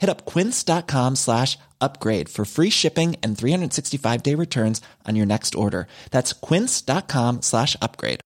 [0.00, 5.54] Hit up quince.com slash upgrade for free shipping and 365 day returns on your next
[5.54, 5.86] order.
[6.10, 8.20] That's quince.com slash upgrade.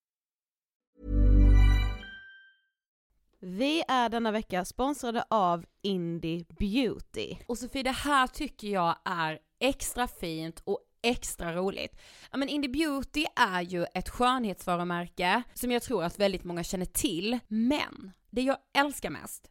[3.41, 7.37] Vi är denna vecka sponsrade av Indie Beauty.
[7.47, 11.97] Och Sofie, det här tycker jag är extra fint och extra roligt.
[12.31, 16.87] Ja men Indie Beauty är ju ett skönhetsvarumärke som jag tror att väldigt många känner
[16.87, 19.51] till, men det jag älskar mest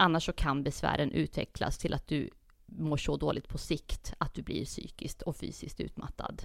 [0.00, 2.30] Annars så kan besvären utvecklas till att du
[2.66, 6.42] mår så dåligt på sikt att du blir psykiskt och fysiskt utmattad.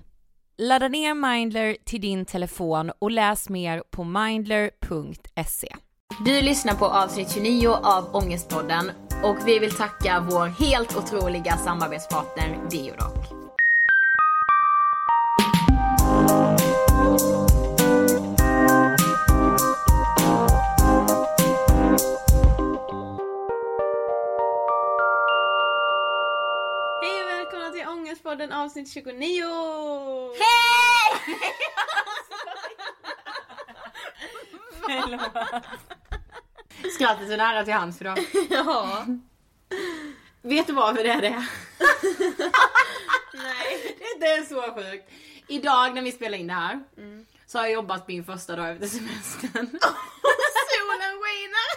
[0.58, 5.76] Ladda ner Mindler till din telefon och läs mer på mindler.se.
[6.26, 8.92] Du lyssnar på avsnitt 29 av Ångestpodden
[9.24, 13.43] och vi vill tacka vår helt otroliga samarbetspartner Deodoc.
[28.34, 29.44] Ångestpodden avsnitt 29!
[30.40, 31.40] Hej!
[36.96, 38.16] Skrattet är nära till hands då.
[38.50, 39.06] Ja.
[40.42, 41.48] Vet du varför det är det?
[43.34, 43.98] Nej.
[44.20, 45.10] Det är så sjukt.
[45.48, 46.84] Idag när vi spelar in det här
[47.48, 49.68] så har jag jobbat min första dag efter semestern.
[50.70, 51.74] Solen skiner!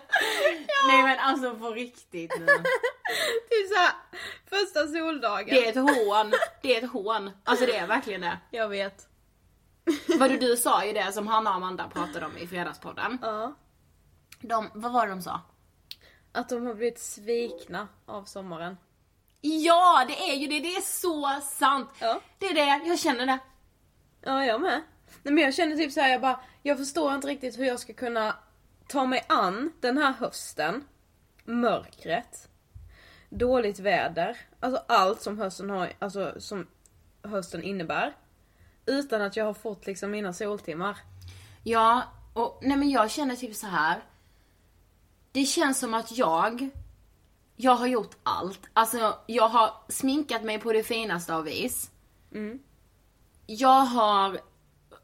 [0.86, 2.46] Nej men alltså på riktigt nu.
[3.50, 3.92] Typ såhär,
[4.46, 5.54] första soldagen.
[5.54, 6.32] Det är ett hån.
[6.62, 7.30] Det är ett hån.
[7.44, 8.38] Alltså det är verkligen det.
[8.50, 9.08] Jag vet.
[10.18, 13.18] Vad du, du sa ju det som Hanna och Amanda pratade om i Fredagspodden.
[13.22, 13.54] Ja.
[14.40, 15.40] De, vad var det de sa?
[16.32, 18.76] Att de har blivit svikna av sommaren.
[19.40, 20.60] Ja, det är ju det.
[20.60, 21.88] Det är så sant.
[21.98, 22.20] Ja.
[22.38, 22.88] Det är det.
[22.88, 23.38] Jag känner det.
[24.20, 24.82] Ja, jag med.
[25.22, 27.80] Nej men jag känner typ så här, jag bara, jag förstår inte riktigt hur jag
[27.80, 28.36] ska kunna
[28.86, 30.84] ta mig an den här hösten.
[31.44, 32.48] Mörkret.
[33.28, 34.38] Dåligt väder.
[34.60, 36.66] Alltså allt som hösten har, alltså som
[37.22, 38.16] hösten innebär.
[38.86, 40.98] Utan att jag har fått liksom mina soltimmar.
[41.62, 42.02] Ja,
[42.34, 44.02] och nej men jag känner typ så här.
[45.32, 46.68] Det känns som att jag,
[47.56, 48.60] jag har gjort allt.
[48.72, 51.90] Alltså jag har sminkat mig på det finaste av vis.
[53.46, 54.40] Jag har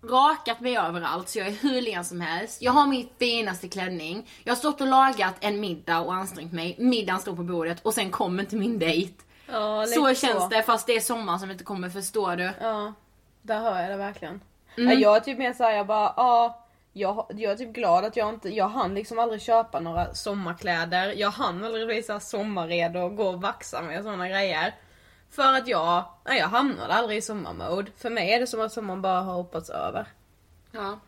[0.03, 2.63] rakat mig överallt så jag är hur len som helst.
[2.63, 4.29] Jag har min finaste klänning.
[4.45, 6.77] Jag har stått och lagat en middag och ansträngt mig.
[6.79, 9.15] Middagen står på bordet och sen kommer inte min dejt.
[9.51, 12.51] Ja, Så känns det fast det är sommar som inte kommer, förstår du?
[12.61, 12.93] Ja,
[13.43, 14.41] där hör jag det verkligen.
[14.77, 16.59] Ja, Jag är typ mer såhär, jag bara, ja.
[16.95, 21.15] Jag, jag är typ glad att jag inte, jag hann liksom aldrig köpa några sommarkläder.
[21.17, 24.75] Jag hann aldrig bli såhär sommarredo och gå och vaxa med såna grejer.
[25.33, 27.91] För att jag, nej jag hamnade aldrig i sommarmode.
[27.97, 30.07] För mig är det som att sommaren bara har hoppats över.
[30.71, 30.99] Ja.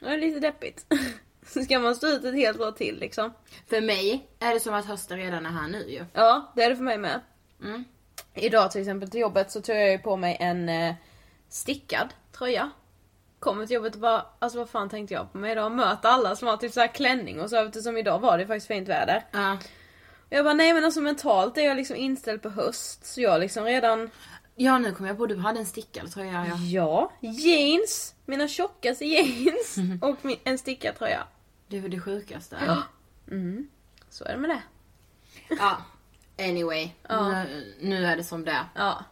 [0.00, 0.86] Det är lite deppigt.
[1.46, 3.32] Så ska man stå ut ett helt år till liksom.
[3.68, 6.04] För mig är det som att hösten redan är här nu ju.
[6.12, 7.20] Ja, det är det för mig med.
[7.62, 7.84] Mm.
[8.34, 10.94] Idag till exempel till jobbet så tog jag ju på mig en eh,
[11.48, 12.70] stickad tröja.
[13.38, 15.72] Kommer till jobbet och bara, alltså vad fan tänkte jag på mig idag?
[15.72, 18.88] Möta alla som har typ såhär klänning och så eftersom idag var det faktiskt fint
[18.88, 19.24] väder.
[19.30, 19.58] Ja.
[20.30, 23.40] Och jag bara nej men alltså mentalt är jag liksom inställd på höst så jag
[23.40, 24.10] liksom redan,
[24.54, 26.56] Ja nu kommer jag på, du hade en stickad tröja ja.
[26.56, 31.22] ja, jeans, mina tjockaste jeans och min, en stickad tröja.
[31.68, 32.56] Det var det sjukaste.
[34.10, 34.62] Så är det med det.
[35.48, 35.76] Ja.
[36.38, 38.66] Anyway, nu, nu är det som det.
[38.74, 39.04] Ja.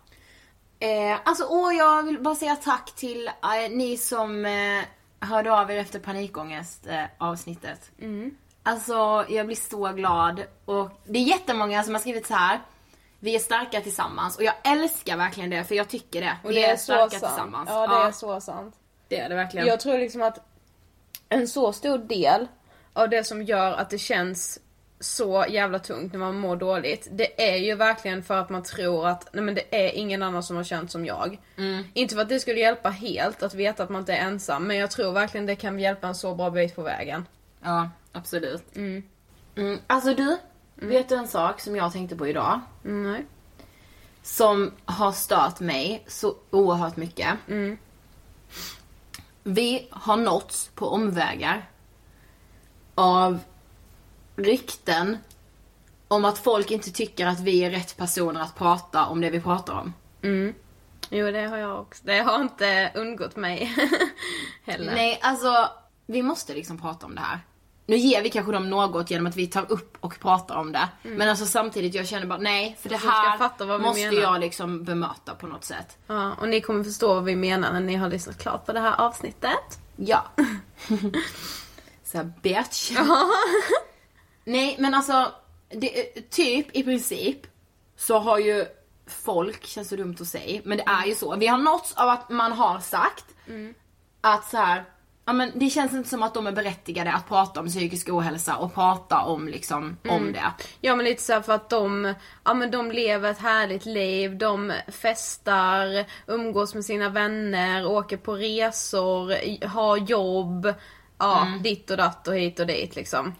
[0.79, 4.85] Eh, alltså åh, jag vill bara säga tack till eh, ni som eh,
[5.20, 7.91] hörde av er efter panikångest eh, avsnittet.
[8.69, 12.61] Alltså jag blir så glad och det är jättemånga som har skrivit så här.
[13.20, 16.37] Vi är starka tillsammans och jag älskar verkligen det för jag tycker det.
[16.44, 17.11] Och vi det är, så starka sant.
[17.11, 17.69] tillsammans.
[17.73, 18.75] Ja det är så sant.
[19.09, 19.67] det är det verkligen.
[19.67, 20.38] Jag tror liksom att
[21.29, 22.47] en så stor del
[22.93, 24.58] av det som gör att det känns
[25.01, 27.08] så jävla tungt när man mår dåligt.
[27.10, 30.43] Det är ju verkligen för att man tror att nej men det är ingen annan
[30.43, 31.39] som har känt som jag.
[31.94, 34.77] Inte för att det skulle hjälpa helt att veta att man inte är ensam men
[34.77, 37.27] jag tror verkligen det kan hjälpa en så bra bit på vägen.
[37.63, 38.77] Ja, absolut.
[38.77, 39.03] Mm.
[39.87, 40.39] Alltså du,
[40.75, 42.60] vet du en sak som jag tänkte på idag?
[42.84, 43.27] Mm, nej.
[44.22, 47.39] Som har stört mig så oerhört mycket.
[49.43, 51.69] Vi har nåtts på omvägar
[52.94, 53.39] av
[54.37, 55.19] rykten
[56.08, 59.41] om att folk inte tycker att vi är rätt personer att prata om det vi
[59.41, 59.93] pratar om.
[61.10, 62.03] Jo det har jag också.
[62.06, 63.75] Det har inte undgått mig
[64.65, 64.94] heller.
[64.94, 65.69] Nej, alltså
[66.06, 67.41] vi måste liksom prata om det här.
[67.88, 70.88] Nu ger vi kanske dem något genom att vi tar upp och pratar om det.
[71.02, 73.00] Men alltså samtidigt, jag känner bara nej, för det Mm.
[73.00, 73.38] Folk ska här
[73.78, 74.22] måste menar.
[74.22, 75.98] jag liksom bemöta på något sätt.
[76.06, 78.80] Ja, och ni kommer förstå vad vi menar när ni har lyssnat klart på det
[78.80, 79.78] här avsnittet.
[79.96, 80.24] Ja.
[82.04, 82.92] Såhär bitch.
[84.44, 85.32] Nej men alltså,
[85.68, 87.46] det, typ i princip
[87.96, 88.66] så har ju
[89.06, 91.36] folk, känns så dumt att säga, men det är ju så.
[91.36, 93.24] Vi har nåtts av att man har sagt
[94.20, 94.84] att så här,
[95.29, 98.56] ja men det känns inte som att de är berättigade att prata om psykisk ohälsa
[98.56, 100.53] och prata om liksom, om det.
[100.81, 104.73] Ja men lite så för att de, ja men de lever ett härligt liv, de
[104.89, 110.75] festar, umgås med sina vänner, åker på resor, har jobb.
[111.19, 113.35] ja, ditt och datt och hit och dit liksom.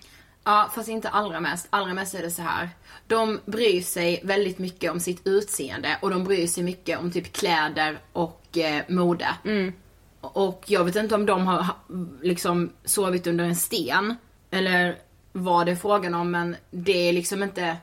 [0.45, 1.66] Ja, fast inte allra mest.
[1.71, 2.71] Allra mest är det så här.
[3.07, 7.33] De bryr sig väldigt mycket om sitt utseende och de bryr sig mycket om typ
[7.33, 9.28] kläder och eh, mode.
[10.20, 11.76] Och jag vet inte om de har ha-
[12.22, 14.14] liksom sovit under en sten
[14.50, 14.98] eller
[15.32, 17.76] vad det är frågan om men det är liksom inte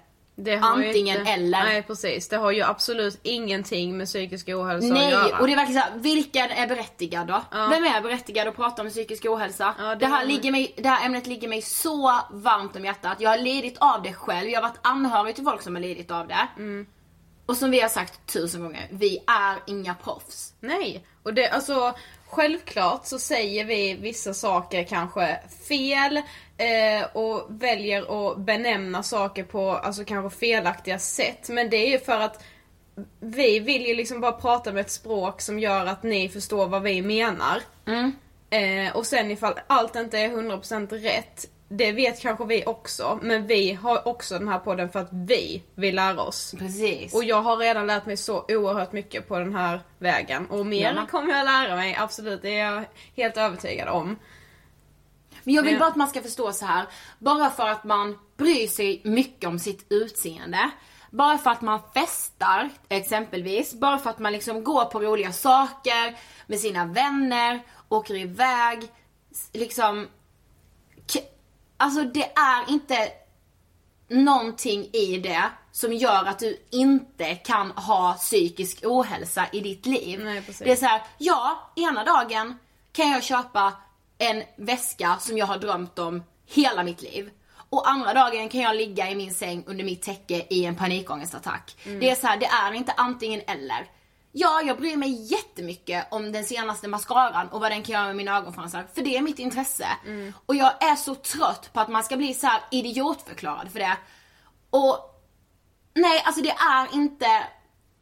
[0.61, 1.63] antingen inte, eller.
[1.63, 5.39] Nej precis, det har ju absolut ingenting med psykisk ohälsa att Nej, göra.
[5.39, 7.41] och det är verkligen såhär, vilken är berättigad då?
[7.51, 7.67] Ja.
[7.67, 9.75] Vem är berättigad att prata om psykisk ohälsa?
[9.79, 12.85] Ja, det det, här är- ligger mig, det här ämnet ligger mig så varmt om
[12.85, 13.17] hjärtat.
[13.21, 16.11] Jag har lidit av det själv, jag har varit anhörig till folk som har lidit
[16.11, 16.47] av det.
[16.57, 16.85] Mm.
[17.45, 20.53] Och som vi har sagt tusen gånger, vi är inga proffs.
[20.59, 21.93] Nej, och det, alltså
[22.35, 26.17] självklart så säger vi vissa saker kanske fel
[26.57, 31.49] eh, och väljer att benämna saker på alltså kanske felaktiga sätt.
[31.49, 32.43] Men det är ju för att
[33.19, 36.81] vi vill ju liksom bara prata med ett språk som gör att ni förstår vad
[36.81, 37.61] vi menar.
[38.49, 43.19] Eh, och sen ifall allt inte är 100% rätt, det vet kanske vi också.
[43.21, 46.55] Men vi har också den här podden för att vi vill lära oss.
[46.59, 47.13] Precis.
[47.13, 50.47] Och jag har redan lärt mig så oerhört mycket på den här vägen.
[50.49, 51.05] Och mer Ja.
[51.11, 52.41] kommer jag lära mig, absolut.
[52.41, 52.83] Det är jag
[53.15, 54.19] helt övertygad om.
[55.43, 56.85] Men jag vill Men- bara att man ska förstå så här.
[57.19, 60.69] bara för att man bryr sig mycket om sitt utseende,
[61.11, 66.17] bara för att man festar exempelvis, bara för att man liksom går på roliga saker
[66.47, 68.79] med sina vänner, åker iväg,
[69.53, 70.07] liksom
[71.77, 73.11] Alltså det är inte
[74.07, 80.23] någonting i det som gör att du inte kan ha psykisk ohälsa i ditt liv.
[80.23, 82.57] Nej, det är så här, ja, ena dagen
[82.91, 83.73] kan jag köpa
[84.17, 87.29] en väska som jag har drömt om hela mitt liv.
[87.69, 91.75] Och andra dagen kan jag ligga i min säng under mitt täcke i en panikångestattack.
[91.83, 93.87] Det är så här, det är inte antingen eller.
[94.37, 98.15] Ja, jag bryr mig jättemycket om den senaste mascaran och vad den kan göra med
[98.15, 98.87] mina ögonfransar.
[98.93, 99.87] För det är mitt intresse.
[100.45, 103.97] Och jag är så trött på att man ska bli så här idiotförklarad för det.
[104.69, 104.97] Och
[105.93, 107.27] nej, alltså det är inte,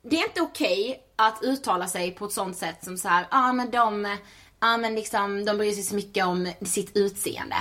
[0.09, 3.49] det är inte okej att uttala sig på ett sånt sätt som så här, ja
[3.49, 4.17] ah, men de,
[4.59, 7.57] ja men liksom de bryr sig så mycket om sitt utseende.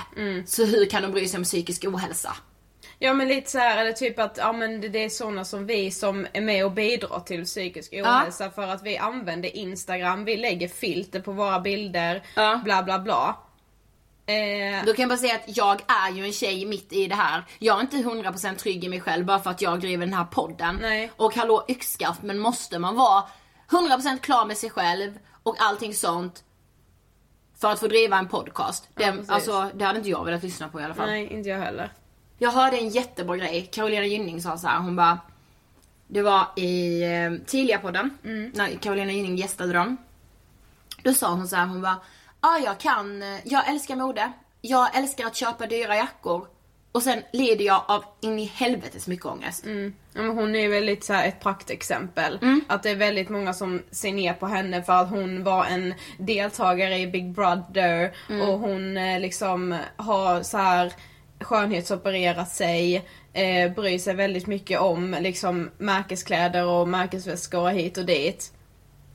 [0.46, 2.36] Så hur kan de bry sig om psykisk ohälsa?
[3.04, 5.90] Ja men lite så här, eller typ att ja, men det, är såna som vi
[5.90, 10.68] som är med och bidrar till psykisk ohälsa för att vi använder Instagram, vi lägger
[10.68, 12.60] filter på våra bilder, Ja.
[12.64, 13.36] bla bla bla.
[14.26, 17.14] Eh, Då kan jag bara säga att jag är ju en tjej mitt i det
[17.14, 17.44] här.
[17.58, 20.24] Jag är inte 100% trygg i mig själv bara för att jag driver den här
[20.24, 20.78] podden.
[20.82, 21.10] Nej.
[21.16, 23.24] Och hallå yxskaft, men måste man vara
[23.70, 26.44] 100% klar med sig själv och allting sånt
[27.60, 28.88] för att få driva en podcast?
[28.94, 31.06] Det, Ja, alltså, det hade inte jag velat lyssna på i alla fall.
[31.06, 31.92] nej, inte jag heller.
[32.38, 33.68] Jag hörde en jättebra grej.
[33.72, 35.18] Carolina Gynning sa så här, hon bara
[36.06, 38.18] Det var i eh, tidiga podden,
[38.54, 39.96] när Carolina Gynning gästade dem.
[41.02, 41.96] Då sa hon så här, hon bara
[42.40, 44.32] Ja, jag kan, eh, jag älskar mode.
[44.60, 46.46] Jag älskar att köpa dyra jackor.
[46.92, 49.64] Och sen lider jag av in i helvetes mycket ångest.
[50.12, 52.38] Ja, men hon är väl lite så här ett praktexempel.
[52.68, 55.94] Att det är väldigt många som ser ner på henne för att hon var en
[56.18, 58.12] deltagare i Big Brother
[58.42, 60.92] och hon eh, liksom har så här
[61.44, 62.96] skönhetsopererat sig,
[63.32, 68.52] eh, bryr sig väldigt mycket om liksom märkeskläder och märkesväskor hit och dit.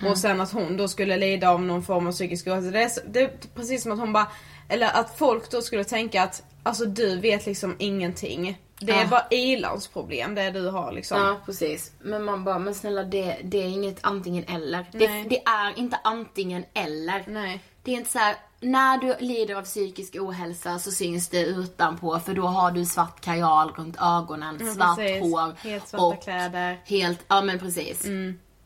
[0.09, 2.71] Och sen att hon då skulle lida av någon form av psykisk ohälsa.
[2.71, 4.27] Det är, det är precis som att hon bara,
[4.69, 8.61] eller att folk då skulle tänka att alltså du vet liksom ingenting.
[8.79, 9.07] Det är Ja.
[9.07, 11.17] bara ilandsproblem det du har liksom.
[11.21, 11.91] Ja, precis.
[12.01, 14.85] Men man bara, men snälla det, det är inget antingen eller.
[14.91, 17.23] Det, det är inte antingen eller.
[17.27, 17.59] Nej.
[17.83, 22.19] Det är inte så här, när du lider av psykisk ohälsa så syns det utanpå
[22.19, 25.21] för då har du svart kajal runt ögonen, Ja, svart precis.
[25.21, 25.53] hår.
[25.69, 26.67] Helt svarta och kläder.
[26.71, 26.77] Mm.
[26.85, 28.01] Helt, ja men precis.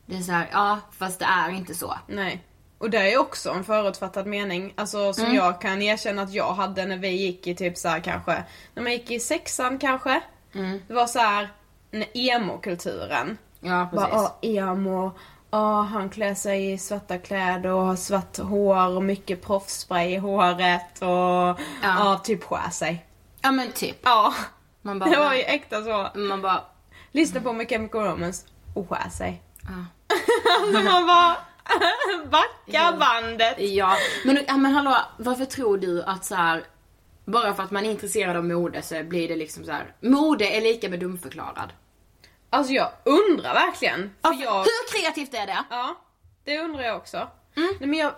[0.05, 1.93] Det är så här, ja fast det är inte så.
[2.07, 2.43] Nej.
[2.77, 6.85] Och det är också en förutfattad mening, alltså som jag kan erkänna att jag hade
[6.85, 8.43] när vi gick i typ så här kanske,
[8.73, 10.21] när man gick i sexan kanske.
[10.87, 11.49] Det var så här
[12.13, 13.37] emo-kulturen.
[13.59, 14.29] Ja Bara, precis.
[14.41, 15.11] åh, emo,
[15.51, 20.17] åh, han klär sig i svarta kläder och har svart hår och mycket proffsspray i
[20.17, 22.21] håret och ja.
[22.23, 23.05] typ skär sig.
[23.41, 23.97] Ja men typ.
[24.03, 24.33] Ja,
[24.81, 26.09] Man bara, det var ju äkta så.
[26.19, 26.61] man bara,
[27.11, 29.41] Lyssna på My Chemical Romance och skär sig.
[29.61, 29.85] ja.
[30.61, 31.37] Alltså man bara,
[32.31, 33.55] backa bandet.
[33.59, 36.63] Ja, men, ja, men hallå, varför tror du att så här,
[37.25, 39.93] bara för att man är intresserad av mode så blir det liksom så här.
[39.99, 41.73] mode är lika med dumförklarad.
[42.53, 44.01] Alltså jag undrar verkligen.
[44.21, 45.63] För Alltså, jag, Hur kreativt är det?
[45.69, 45.95] ja,
[46.43, 47.27] det undrar jag också.
[47.55, 48.13] Nej, men jag,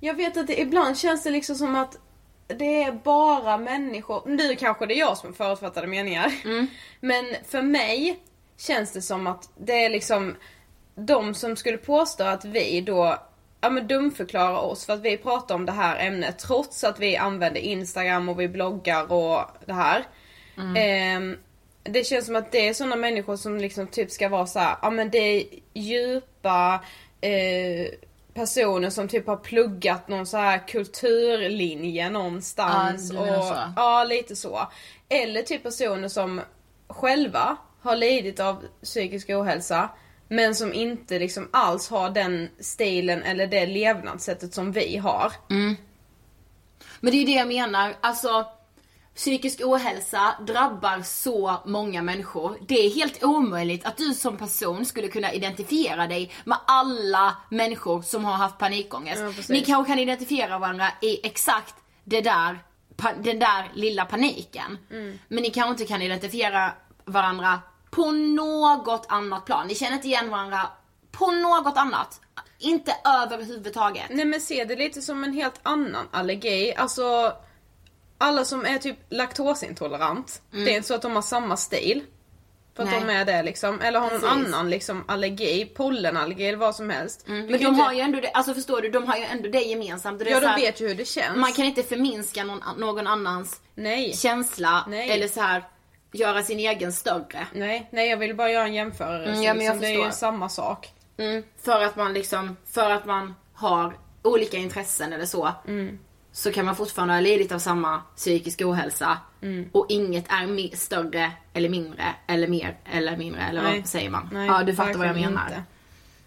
[0.00, 1.98] jag vet att det, ibland känns det liksom som att
[2.46, 6.32] det är bara människor, nu kanske det är jag som har förutfattade meningar.
[7.00, 8.20] Men för mig
[8.58, 10.36] känns det som att det är liksom
[10.94, 13.16] de som skulle påstå att vi då
[13.60, 17.16] ja, men dumförklara oss för att vi pratar om det här ämnet trots att vi
[17.16, 20.04] använder Instagram och vi bloggar och det här.
[20.76, 21.36] Ehm,
[21.84, 24.90] det känns som att det är sådana människor som liksom typ ska vara så ja
[24.90, 26.84] men det är djupa
[27.20, 27.88] eh,
[28.34, 33.12] personer som typ har pluggat någon så här kulturlinje någonstans.
[33.12, 33.56] Menar och, så.
[33.76, 34.68] Ja, lite så.
[35.08, 36.40] Eller typ personer som
[36.88, 39.90] själva har lidit av psykisk ohälsa
[40.28, 45.32] men som inte liksom alls har den stilen eller det levnadssättet som vi har.
[47.00, 48.46] Men det är ju det jag menar, alltså
[49.14, 52.58] psykisk ohälsa drabbar så många människor.
[52.68, 58.02] Det är helt omöjligt att du som person skulle kunna identifiera dig med alla människor
[58.02, 59.20] som har haft panikångest.
[59.20, 59.54] Ja.
[59.54, 62.58] Ni kanske kan identifiera varandra i exakt det där,
[63.22, 64.78] den där lilla paniken.
[64.90, 65.18] Mm.
[65.28, 66.72] Men ni kanske inte kan identifiera
[67.04, 69.66] varandra på något annat plan.
[69.66, 70.60] Ni känner inte igen varandra
[71.12, 72.20] på något annat.
[72.58, 74.04] Inte överhuvudtaget.
[74.10, 76.74] Nej men se det lite som en helt annan allergi.
[76.76, 77.32] Alltså
[78.24, 82.02] alla som är typ laktosintolerant, det är inte så att de har samma stil.
[82.76, 83.06] För att Mm.
[83.06, 83.14] Nej.
[83.14, 83.80] de är det liksom.
[83.80, 84.46] Eller har någon Precis.
[84.46, 87.24] annan liksom allergi, pollenallergi eller vad som helst.
[87.26, 89.24] Men Du kan de inte- har ju ändå det, alltså förstår du, de har ju
[89.24, 90.18] ändå det gemensamt.
[90.18, 91.36] Det Ja de här- vet ju hur det känns.
[91.36, 94.12] Man kan inte förminska någon, någon annans Nej.
[94.16, 95.10] känsla Nej.
[95.10, 95.64] eller så här
[96.12, 97.46] göra sin egen större.
[97.52, 99.30] Nej, nej jag vill bara göra en jämförelse.
[99.30, 99.80] Mm, ja, men jag liksom.
[99.80, 100.10] Det är ju förstår.
[100.18, 100.92] samma sak.
[101.16, 105.52] Mm, för att man liksom, för att man har olika intressen eller så.
[105.68, 105.98] Mm.
[106.36, 109.18] Så kan man fortfarande ha lidit av samma psykisk ohälsa.
[109.42, 109.68] Mm.
[109.72, 113.80] Och inget är större eller mindre eller mer eller mindre eller Nej.
[113.80, 114.28] vad säger man?
[114.32, 115.46] Nej, ja du fattar vad jag menar.
[115.46, 115.62] inte.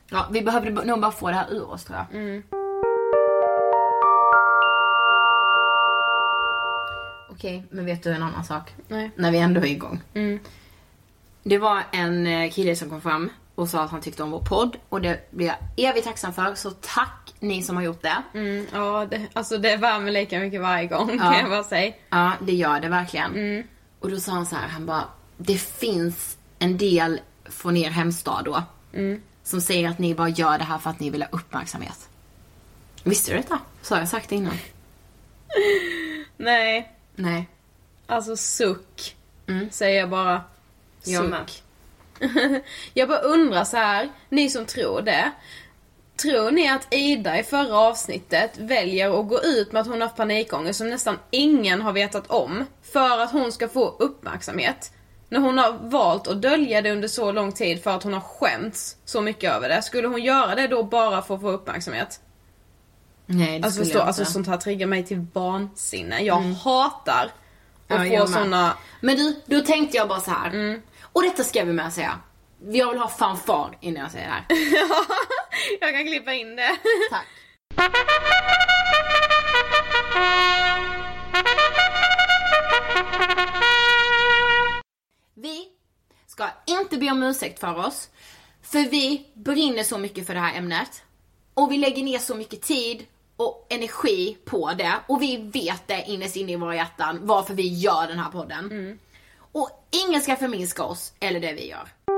[0.10, 2.22] Ja, vi behövde nog bara få det här ur oss tror jag.
[2.22, 2.44] Mm.
[7.30, 8.74] Okej, men vet du en annan sak?
[8.88, 9.12] Nej.
[9.16, 10.02] När vi ändå är igång.
[10.14, 10.40] Mm.
[11.44, 14.42] Det var en eh, kille som kom fram och sa att han tyckte om vår
[14.50, 16.56] podd och det blir jag evigt tacksam för.
[16.56, 18.24] Så tack ni som har gjort det.
[18.34, 21.18] Mm, ja, det, alltså det värmer lika mycket varje gång Ja.
[21.32, 21.94] kan jag bara säga.
[22.10, 23.32] Ja, det gör det verkligen.
[23.36, 23.68] Mm.
[24.00, 25.04] Och då sa han så här, han bara,
[25.38, 28.64] det finns en del från er hemstad då.
[28.94, 29.22] Mm.
[29.44, 32.10] Som säger att ni bara gör det här för att ni vill ha uppmärksamhet.
[33.04, 33.60] Visste du detta?
[33.82, 34.54] Så har jag sagt det innan.
[36.38, 37.48] Nej, Nej.
[38.08, 39.16] alltså suck.
[39.48, 39.70] Mm.
[39.72, 40.42] Säger jag bara.
[41.04, 41.32] Jag Suck.
[41.32, 42.62] med.
[42.94, 45.32] jag bara undrar så här, ni som tror det.
[46.22, 50.08] Tror ni att Ida i förra avsnittet väljer att gå ut med att hon har
[50.08, 54.92] haft panikångest som nästan ingen har vetat om för att hon ska få uppmärksamhet?
[55.30, 58.22] När hon har valt att dölja det under så lång tid för att hon har
[58.22, 59.82] skämts så mycket över det.
[59.82, 62.20] Skulle hon göra det då bara för att få uppmärksamhet?
[63.26, 64.32] Nej, det Alltså skulle förstå, jag alltså inte.
[64.32, 66.20] sånt här triggar mig till vansinne.
[66.24, 67.32] Jag hatar
[67.88, 68.74] att Ja, få såna...
[69.02, 70.48] Men du, då tänkte jag bara så här.
[70.50, 70.82] Mm.
[71.02, 72.20] Och detta ska vi med säga.
[72.60, 74.46] Jag vill ha fanfar innan jag säger det här.
[75.82, 76.78] jag kan klippa in det.
[77.10, 77.28] Tack.
[85.34, 85.68] Vi
[86.28, 88.10] ska inte be om ursäkt för oss.
[88.62, 91.04] För vi brinner så mycket för det här ämnet.
[91.54, 94.94] Och vi lägger ner så mycket tid och energi på det.
[95.08, 98.70] Och vi vet det innerst inne i våra hjärtan varför vi gör den här podden.
[99.52, 99.70] Och
[100.08, 102.17] ingen ska förminska oss eller det vi gör.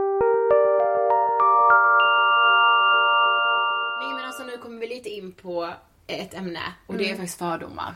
[5.42, 5.74] På
[6.08, 7.96] ett ämne och det är faktiskt fördomar.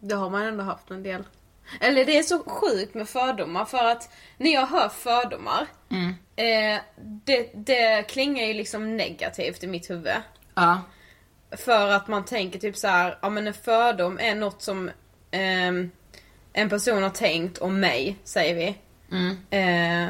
[0.00, 1.24] Det har man ändå haft en del.
[1.80, 5.66] Eller det är så sjukt med fördomar för att när jag hör fördomar,
[6.36, 10.12] eh, det, det klingar ju liksom negativt i mitt huvud.
[10.54, 10.80] Ja.
[11.50, 14.90] För att man tänker typ så här, ja men en fördom är något som
[15.30, 15.90] ehm,
[16.52, 18.78] en person har tänkt om mig, säger vi.
[19.50, 20.08] Eh,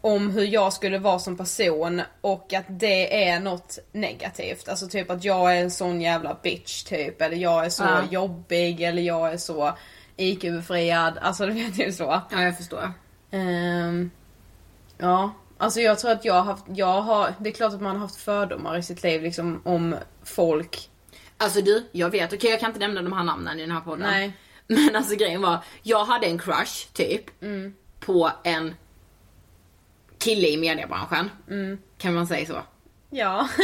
[0.00, 4.68] om hur jag skulle vara som person och att det är något negativt.
[4.68, 7.22] Alltså typ att jag är en sån jävla bitch typ.
[7.22, 8.02] Eller jag är så Ja.
[8.10, 9.72] jobbig eller jag är så
[10.16, 11.18] IQ-befriad.
[11.20, 12.22] Alltså du vet ju så.
[12.30, 12.92] Ja, jag förstår.
[13.30, 14.10] Ehm,
[14.98, 17.92] ja, alltså jag tror att jag har haft, jag har, det är klart att man
[17.96, 20.88] har haft fördomar i sitt liv liksom om folk.
[21.36, 23.80] Alltså du, jag vet, okej jag kan inte nämna de här namnen i den här
[23.80, 24.06] podden.
[24.10, 24.32] Nej.
[24.66, 27.24] Men alltså grejen var, jag hade en crush typ
[28.00, 28.74] på en
[30.28, 31.30] kille i mediebranschen.
[31.98, 32.62] Kan man säga så?
[33.10, 33.48] Ja.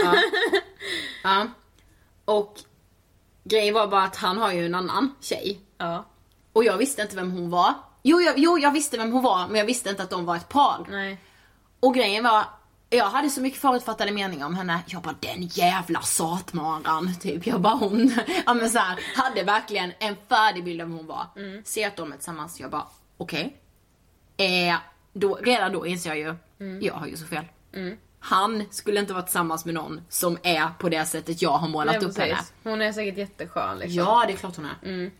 [1.25, 1.47] Ja.
[2.25, 2.55] Och
[3.45, 5.61] grejen var bara att han har ju en annan tjej.
[5.79, 6.05] ja.
[6.53, 7.75] Och jag visste inte vem hon var.
[8.03, 10.37] Jo jag, jo, jag visste vem hon var, men jag visste inte att de var
[10.37, 10.87] ett par.
[10.91, 11.19] Nej.
[11.81, 12.45] Och grejen var,
[12.91, 14.81] jag hade så mycket förutfattade meningar om henne.
[14.87, 17.47] Jag bara den jävla satmaran, typ.
[17.47, 18.13] Jag bara hon,
[18.47, 21.27] ja men så här, hade verkligen en färdig bild av vem hon var.
[21.65, 23.57] Ser att de är tillsammans, jag bara okej.
[24.37, 24.77] Eh,
[25.13, 26.35] då, redan då inser jag ju,
[26.81, 27.45] jag har ju så fel.
[28.19, 31.97] han skulle inte vara tillsammans med någon som är på det sättet jag har målat
[32.01, 32.39] Nej, upp henne.
[32.63, 33.97] Hon är säkert jätteskön liksom.
[33.99, 35.11] Ja, det är klart hon är.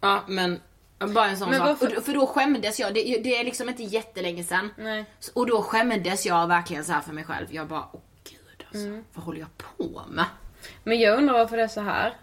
[0.00, 0.60] Ja, men
[1.14, 1.68] bara en sån Men sak.
[1.68, 4.44] varför- Och, för då skämdes jag, det, det är liksom inte jättelänge.
[4.76, 5.04] Nej.
[5.20, 7.46] Så- Och då skämdes jag verkligen så här för mig själv.
[7.50, 9.04] Jag bara, åh gud alltså, Mm.
[9.14, 10.24] vad håller jag på med?
[10.84, 12.14] Men jag undrar varför det är så här.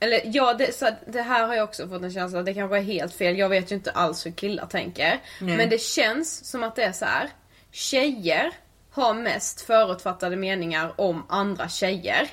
[0.00, 2.76] Eller ja, det, så, det här har jag också fått en känsla av, det kanske
[2.78, 5.20] är helt fel, jag vet ju inte alls hur killar tänker.
[5.56, 7.30] Men det känns som att det är så här.
[7.76, 8.52] Tjejer
[8.90, 12.30] har mest förutfattade meningar om andra tjejer.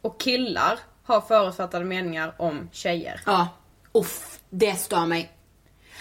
[0.00, 3.20] Och killar har förutfattade meningar om tjejer.
[3.26, 3.48] Ja,
[3.92, 5.32] uff, det stör mig.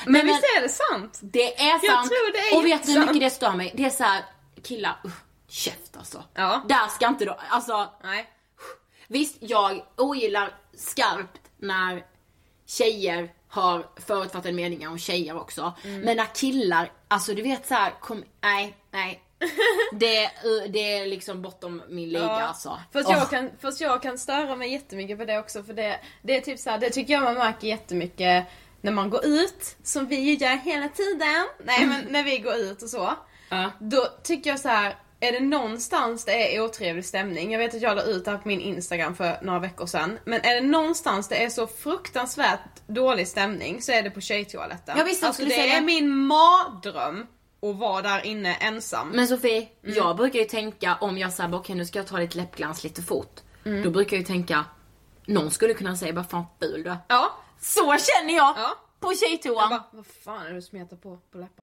[0.06, 1.20] Men, men- visst är det sant?
[1.22, 1.82] Det är sant.
[1.82, 3.74] Jag tror det är Och vet du hur mycket det stör mig?
[3.76, 4.24] Det är så här,
[4.64, 6.24] killar, uff, käft alltså.
[6.34, 6.66] Ja.
[6.70, 8.30] Där ska inte då, alltså Nej.
[9.08, 12.06] Visst, jag ogillar skarpt när
[12.66, 15.74] tjejer har förutfattade meningar om tjejer också.
[15.84, 16.02] Mm.
[16.02, 19.24] Men när killar, alltså du vet så här, kom, nej, nej.
[19.94, 20.32] Det,
[20.70, 22.80] det är liksom bortom min liga alltså.
[22.94, 26.38] Fast, jag kan, fast jag kan störa mig jättemycket på det också för det, det
[26.38, 28.46] är typ så här, det tycker jag man märker jättemycket
[28.82, 31.48] när man går ut, som vi ju gör hela tiden.
[31.64, 33.14] Nej men när vi går ut och så.
[33.50, 33.72] Ja.
[33.80, 34.96] Då tycker jag så här.
[35.28, 38.38] Är det någonstans det är otrevlig stämning, jag vet att jag la ut det här
[38.38, 40.20] på min instagram för några veckor sedan.
[40.26, 44.98] Men är det någonstans det är så fruktansvärt dålig stämning så är det på tjejtoaletten.
[44.98, 47.28] Jag alltså skulle det säga är min mardröm
[47.62, 49.10] att vara där inne ensam.
[49.10, 49.96] Men Sofie, Mm.
[49.96, 53.02] jag brukar ju tänka om jag säger okej nu ska jag ta lite läppglans lite
[53.02, 53.40] fort.
[53.66, 53.84] Mm.
[53.84, 54.66] Då brukar jag ju tänka,
[55.26, 58.54] någon skulle kunna säga bara fan ful du är." ja, Så känner jag!
[58.58, 58.78] Ja.
[59.00, 59.56] På tjejtoan.
[59.60, 61.63] jag bara, vad fan är det du smetar på, på läpparna?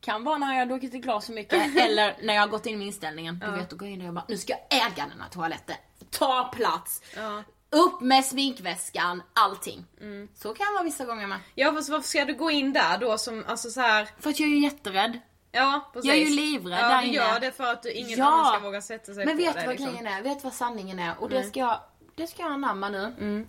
[0.00, 2.66] kan vara när jag har druckit ett glas för mycket eller när jag har gått
[2.66, 3.38] in med inställningen.
[3.46, 5.28] Du vet, då går jag in och jag bara, nu ska jag äga den här
[5.30, 5.76] toaletten.
[6.10, 7.02] Ta plats.
[7.72, 9.86] Upp med sminkväskan, allting.
[10.34, 11.38] Så kan det vara vissa gånger med.
[11.54, 14.08] Ja fast varför ska du gå in där då som, alltså så här.
[14.20, 15.18] För att jag är ju jätterädd.
[15.52, 16.08] Ja precis.
[16.08, 17.16] Jag är ju livrädd Ja där du inne.
[17.16, 18.24] gör det för att du, ingen Ja.
[18.26, 19.92] annan ska våga sätta sig Men på vet dig du vad liksom.
[20.02, 20.22] grejen är?
[20.22, 21.14] Vet du vad sanningen är?
[21.20, 21.80] Och det ska jag,
[22.14, 23.46] det ska jag anamma nu.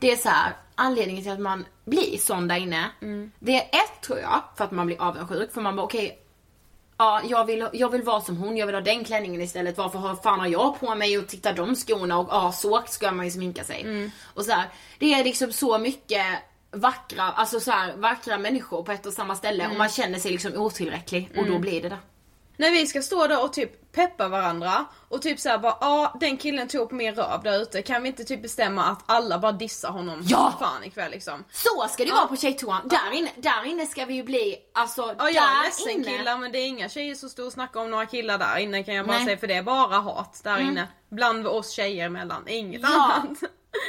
[0.00, 2.90] Det är så här, anledningen till att man blir sån där inne.
[3.38, 5.52] Det är ett tror jag, för att man blir avundsjuk.
[5.52, 6.18] För man bara okej,
[6.98, 9.78] ja jag vill, jag vill vara som hon, jag vill ha den klänningen istället.
[9.78, 13.12] Varför har, fan har jag på mig och titta de skorna och ja så ska
[13.12, 14.10] man ju sminka sig.
[14.34, 16.26] Och så här, det är liksom så mycket
[16.72, 20.30] vackra, alltså så här, vackra människor på ett och samma ställe och man känner sig
[20.30, 21.98] liksom otillräcklig och då blir det det.
[22.60, 26.36] När vi ska stå där och typ peppa varandra och typ såhär bara ja den
[26.36, 29.90] killen tog min röv där ute, kan vi inte typ bestämma att alla bara dissar
[29.90, 30.54] honom Ja!
[30.58, 31.44] fan ikväll liksom?
[31.52, 32.88] Så ska det vara på tjejtoan.
[32.88, 36.04] Där inne, där inne ska vi ju bli, alltså Ja jag där är ledsen inne.
[36.18, 38.82] killar men det är inga tjejer som står och snackar om några killar där inne
[38.82, 39.26] kan jag bara Nej.
[39.26, 40.88] säga för det är bara hat där inne.
[41.10, 43.12] Bland oss tjejer emellan, inget Ja.
[43.12, 43.38] annat.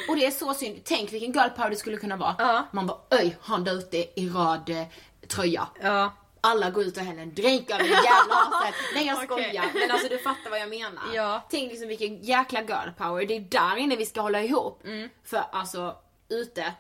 [0.10, 0.80] Och det är så synd.
[0.84, 2.36] Tänk vilken girl power det skulle kunna vara.
[2.40, 2.68] Ja.
[2.72, 5.68] Man bara öj, han där ute i röd eh, tröja.
[5.82, 6.14] Ja.
[6.42, 8.76] Alla går ut och häller en drink över det jävla aset.
[8.94, 9.66] Nej jag skojar.
[9.74, 11.04] Men alltså du fattar vad jag menar.
[11.14, 11.42] Ja.
[11.50, 13.26] Tänk liksom vilken jäkla girl power.
[13.26, 14.84] Det är där inne vi ska hålla ihop.
[14.86, 15.10] Mm.
[15.24, 15.96] För alltså
[16.30, 16.74] ute,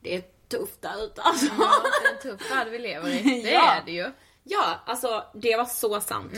[0.00, 1.46] det är tufft där ute alltså.
[1.58, 1.70] Ja,
[2.02, 3.22] det är en tuff värld vi lever i.
[3.42, 3.72] Det Ja.
[3.72, 4.12] är det ju.
[4.42, 6.32] Ja, alltså det var så sant.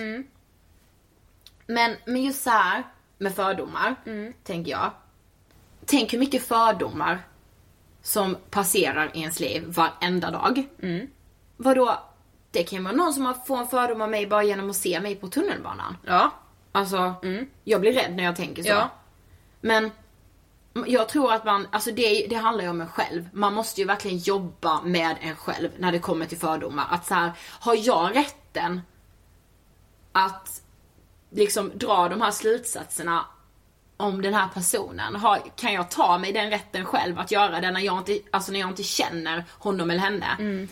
[1.67, 2.83] Men, men just så här
[3.19, 3.95] med fördomar,
[4.45, 4.91] tänker jag.
[5.87, 7.23] Tänk hur mycket fördomar
[8.03, 10.69] som passerar i ens liv varenda dag.
[11.57, 11.99] Vadå?
[12.53, 14.77] Det kan ju vara någon som har- får en fördom av mig bara genom att
[14.77, 15.97] se mig på tunnelbanan.
[16.07, 16.31] Ja.
[16.73, 17.15] Alltså,
[17.65, 18.69] jag blir rädd när jag tänker så.
[18.69, 18.89] Ja.
[19.61, 19.91] Men
[20.87, 23.29] jag tror att man, alltså det, det handlar ju om en själv.
[23.33, 26.87] Man måste ju verkligen jobba med en själv när det kommer till fördomar.
[26.91, 28.81] Att så här, har jag rätten
[30.13, 30.63] att
[31.31, 33.25] liksom dra de här slutsatserna
[33.97, 35.17] om den här personen?
[35.17, 38.53] Har, kan jag ta mig den rätten själv att göra det när jag inte, alltså
[38.53, 40.67] när jag inte känner honom eller henne?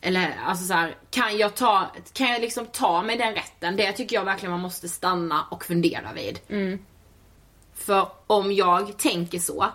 [0.00, 3.76] Eller alltså så här, kan jag ta, kan jag liksom ta mig den rätten?
[3.76, 6.38] Det tycker jag verkligen man måste stanna och fundera vid.
[7.74, 9.66] För om jag tänker så,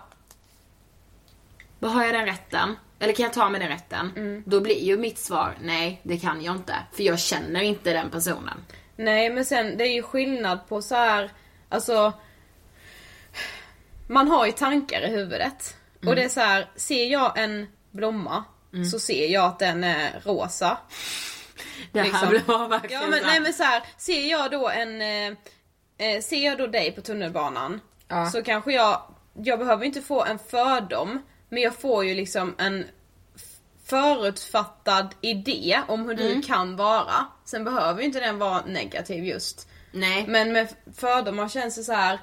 [1.78, 4.12] då har jag den rätten, eller kan jag ta mig den rätten?
[4.46, 6.74] Då blir ju mitt svar, nej det kan jag inte.
[6.92, 8.64] För jag känner inte den personen.
[8.96, 11.30] Nej men sen det är ju skillnad på så här,
[11.68, 12.12] alltså
[14.06, 15.76] man har ju tankar i huvudet.
[16.06, 18.44] Och det är så här, ser jag en blomma
[18.92, 20.78] så ser jag att den är rosa.
[21.92, 22.58] Det här Liksom.
[22.58, 25.36] var verkligen Ja men nej men så här, ser jag då en, eh,
[25.98, 28.30] eh, ser jag då dig på tunnelbanan Ja.
[28.30, 29.02] så kanske jag,
[29.34, 32.84] jag behöver inte få en fördom men jag får ju liksom en
[33.86, 36.26] förutfattad idé om hur Mm.
[36.40, 37.26] du kan vara.
[37.44, 39.68] Sen behöver ju inte den vara negativ just.
[39.92, 40.24] Nej.
[40.28, 42.18] Men med fördomar känns det så här.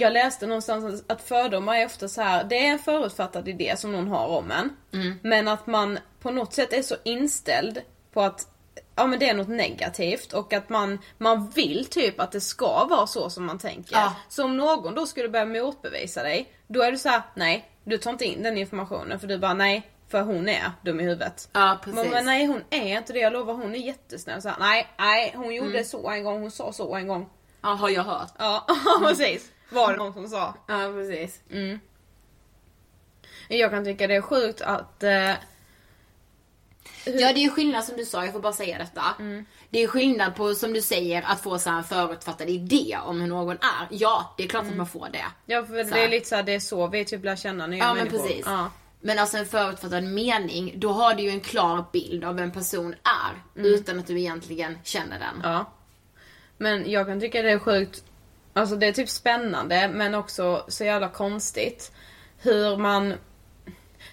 [0.00, 2.44] Jag läste någonstans att fördomar är ofta så här.
[2.44, 4.70] det är en förutfattad idé som någon har om en.
[4.92, 5.18] Mm.
[5.22, 7.80] Men att man på något sätt är så inställd
[8.12, 8.46] på att
[8.94, 12.84] ja men det är något negativt och att man, man vill typ att det ska
[12.84, 13.96] vara så som man tänker.
[13.96, 14.14] Ja.
[14.28, 17.98] Så om någon då skulle börja motbevisa dig, då är du så här: nej, du
[17.98, 21.48] tar inte in den informationen för du bara nej, för hon är dum i huvudet.
[21.52, 22.00] Ja, precis.
[22.02, 24.42] Men, men nej hon är inte det, jag lovar hon är jättesnäll.
[24.42, 25.84] Så här, nej, nej hon gjorde Mm.
[25.84, 27.28] så en gång, hon sa så en gång.
[27.62, 28.32] Ja, har jag hört.
[28.38, 28.66] Ja
[29.00, 29.50] precis.
[29.70, 30.54] Var det någon som sa.
[30.66, 31.40] Ja, precis.
[33.48, 35.10] Jag kan tycka det är sjukt att eh,
[37.04, 39.02] Ja det är ju skillnad som du sa, jag får bara säga detta.
[39.70, 43.20] Det är skillnad på som du säger att få så här en förutfattad idé om
[43.20, 43.86] hur någon är.
[43.90, 45.24] Ja, det är klart att man får det.
[45.46, 46.08] Ja för Så det är här.
[46.08, 48.18] lite såhär, det är så vi typ lär känna nya Ja men människor.
[48.18, 48.42] precis.
[48.46, 48.70] Ja.
[49.00, 52.52] Men alltså en förutfattad mening, då har du ju en klar bild av vem en
[52.52, 53.62] person är.
[53.62, 55.40] Utan att du egentligen känner den.
[55.42, 55.72] ja.
[56.56, 58.04] Men jag kan tycka det är sjukt,
[58.52, 61.92] alltså det är typ spännande men också så jävla konstigt.
[62.38, 63.14] Hur man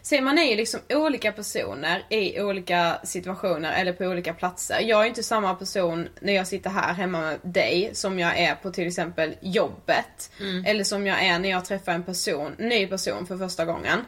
[0.01, 4.79] Se man är ju liksom olika personer i olika situationer eller på olika platser.
[4.79, 8.55] Jag är inte samma person när jag sitter här hemma med dig som jag är
[8.55, 10.31] på till exempel jobbet.
[10.65, 13.99] Eller som jag är när jag träffar en person, ny person för första gången.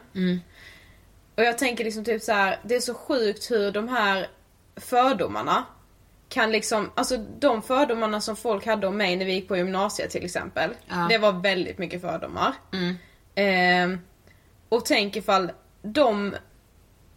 [1.36, 4.28] Och jag tänker liksom typ så här, det är så sjukt hur de här
[4.76, 5.64] fördomarna
[6.28, 10.10] kan liksom, alltså de fördomarna som folk hade om mig när vi gick på gymnasiet
[10.10, 10.70] till exempel.
[10.86, 11.06] Ja.
[11.10, 12.54] Det var väldigt mycket fördomar.
[13.34, 14.00] Ehm,
[14.68, 16.34] och tänk ifall de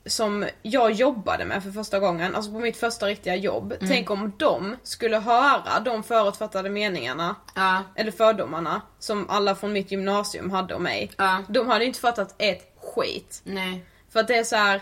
[0.06, 3.74] som jag jobbade med för första gången, alltså på mitt första riktiga jobb.
[3.80, 7.84] Tänk om de skulle höra de förutfattade meningarna, Ja.
[7.96, 11.12] eller fördomarna, som alla från mitt gymnasium hade om mig.
[11.18, 11.44] Ja.
[11.50, 13.42] De hade inte fattat ett skit.
[13.44, 13.86] Nej.
[14.10, 14.82] För att det är så här.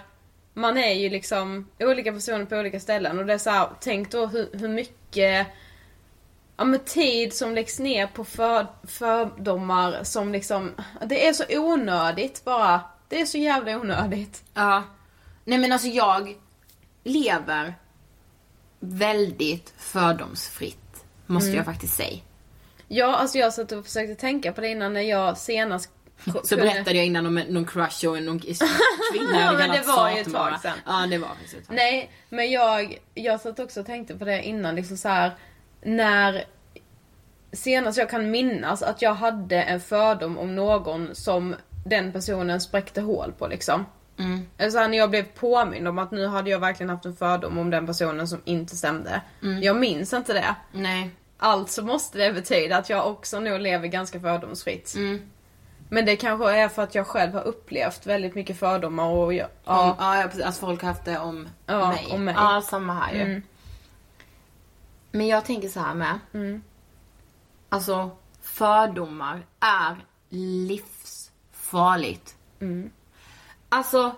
[0.54, 4.12] Man är ju liksom olika personer på olika ställen och det är så här, tänk
[4.12, 5.48] då hur, hur mycket
[6.58, 10.72] ja, men tid som läggs ner på för, fördomar som liksom,
[11.06, 12.82] det är så onödigt bara.
[13.08, 14.44] Det är så jävla onödigt.
[14.54, 14.84] Ja.
[15.46, 16.36] Nej men alltså jag
[17.04, 17.76] lever
[18.80, 21.06] väldigt fördomsfritt.
[21.26, 22.18] Måste jag faktiskt säga.
[22.88, 25.90] Ja, alltså jag satt och försökte tänka på det innan när jag senast
[26.44, 28.56] Så berättade jag innan om någon crush och någon kvinna
[29.40, 30.78] Ja, men det var ju ett tag sedan.
[30.86, 31.76] Ja det var ett tag.
[31.76, 35.32] Nej, men jag, jag satt också och tänkte på det innan liksom så här
[35.82, 36.44] när
[37.52, 41.56] senast jag kan minnas att jag hade en fördom om någon som
[41.86, 43.86] den personen spräckte hål på liksom.
[44.20, 44.72] Mm.
[44.72, 47.58] Så här, när jag blev påmind om att nu hade jag verkligen haft en fördom
[47.58, 49.22] om den personen som inte stämde.
[49.44, 49.64] Mm.
[49.64, 50.56] Jag minns inte det.
[50.72, 51.10] Nej.
[51.38, 54.94] Alltså måste det betyda att jag också nog lever ganska fördomsfritt.
[54.96, 55.22] Mm.
[55.90, 59.48] Men det kanske är för att jag själv har upplevt väldigt mycket fördomar och jag,
[59.66, 59.96] Ja.
[60.00, 60.44] ja, ja, precis.
[60.46, 62.08] Att folk har haft det om Ja, mig.
[62.12, 62.34] om mig.
[62.38, 63.22] Ja, samma här ju.
[63.22, 63.42] Mm.
[65.12, 66.20] Men jag tänker så här med.
[66.34, 66.64] Mm.
[67.70, 68.10] Alltså,
[68.42, 69.98] fördomar är
[70.30, 72.36] livsfarligt.
[72.62, 72.92] Mm.
[73.70, 74.16] Alltså,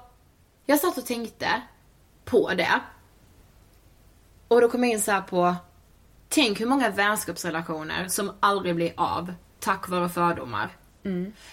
[0.65, 1.61] jag satt och tänkte
[2.25, 2.79] på det.
[4.47, 5.55] Och då kom jag in så här på,
[6.29, 10.69] tänk hur många vänskapsrelationer som aldrig blir av tack vare fördomar.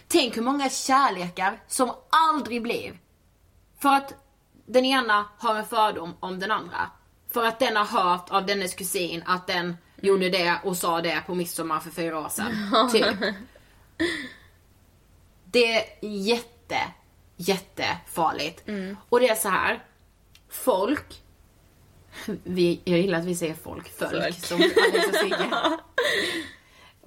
[0.08, 2.98] Tänk hur många kärlekar som aldrig blir.
[3.78, 4.14] För att
[4.66, 6.90] den ena har en fördom om den andra.
[7.30, 11.22] För att den har hört av dennes kusin att den gjorde det och sa det
[11.26, 12.90] på midsommar för fyra år sedan.
[12.92, 13.34] Typ.
[15.44, 16.78] Det är jätte,
[17.36, 18.62] jättefarligt.
[19.08, 19.84] Och det är så här.
[20.50, 21.22] Folk,
[22.44, 25.50] vi, jag gillar att vi säger folk, folk, som Alex och Sigge.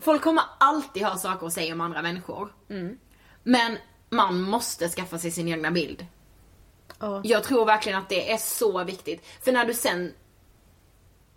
[0.01, 2.53] Folk kommer alltid ha saker att säga om andra människor.
[3.43, 3.77] Men
[4.09, 6.05] man måste skaffa sig sin egna bild.
[6.99, 7.21] Ja.
[7.23, 9.25] Jag tror verkligen att det är så viktigt.
[9.41, 10.13] För när du sen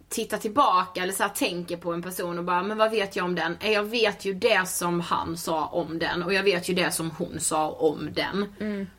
[0.09, 3.25] tittar tillbaka eller så här, tänker på en person och bara, men vad vet jag
[3.25, 3.57] om den?
[3.61, 7.11] Jag vet ju det som han sa om den och jag vet ju det som
[7.11, 8.47] hon sa om den.